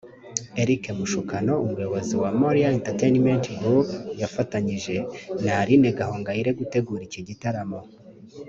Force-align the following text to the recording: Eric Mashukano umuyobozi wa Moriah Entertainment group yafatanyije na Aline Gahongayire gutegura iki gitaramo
Eric 0.61 0.83
Mashukano 0.99 1.53
umuyobozi 1.65 2.13
wa 2.21 2.29
Moriah 2.39 2.73
Entertainment 2.79 3.43
group 3.59 3.89
yafatanyije 4.21 4.95
na 5.43 5.51
Aline 5.61 5.89
Gahongayire 5.97 6.51
gutegura 6.59 7.01
iki 7.09 7.21
gitaramo 7.29 7.79